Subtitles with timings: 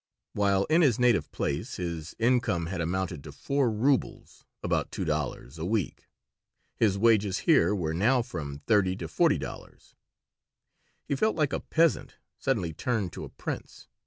[0.33, 5.59] While in his native place his income had amounted to four rubles (about two dollars)
[5.59, 6.07] a week,
[6.75, 9.95] his wages here were now from thirty to forty dollars.
[11.03, 13.87] He felt like a peasant suddenly turned to a prince.